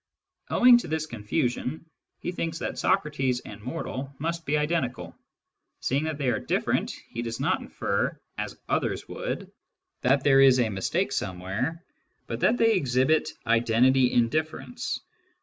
[0.49, 1.85] Owing to this confusion,
[2.21, 5.15] he thinks that" Socrates and" mortal" must be identical
[5.79, 9.51] Seeing that they are different, he does not infer, as others would,
[10.01, 11.83] that there is a mistake some where,
[12.25, 15.01] but that they exhibit" identity in difference."